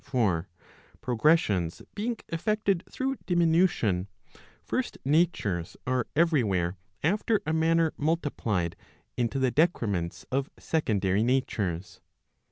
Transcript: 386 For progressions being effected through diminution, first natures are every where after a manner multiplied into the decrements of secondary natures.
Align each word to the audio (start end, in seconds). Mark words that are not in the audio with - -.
386 0.03 0.49
For 0.49 0.97
progressions 1.01 1.81
being 1.93 2.17
effected 2.29 2.83
through 2.89 3.17
diminution, 3.27 4.07
first 4.63 4.97
natures 5.05 5.77
are 5.85 6.07
every 6.15 6.43
where 6.43 6.79
after 7.03 7.39
a 7.45 7.53
manner 7.53 7.93
multiplied 7.97 8.75
into 9.15 9.37
the 9.37 9.51
decrements 9.51 10.25
of 10.31 10.49
secondary 10.57 11.21
natures. 11.21 12.01